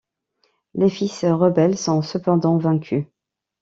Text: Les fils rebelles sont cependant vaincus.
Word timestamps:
Les 0.73 0.89
fils 0.89 1.23
rebelles 1.31 1.77
sont 1.77 2.01
cependant 2.01 2.57
vaincus. 2.57 3.05